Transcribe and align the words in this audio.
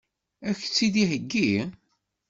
Ad 0.47 0.55
k-tt-id-iheggi? 0.61 1.51